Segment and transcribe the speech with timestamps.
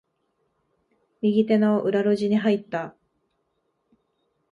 [1.21, 2.95] 右手の裏路地に入った。